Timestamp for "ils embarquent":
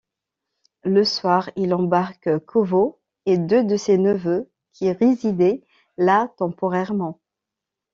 1.55-2.39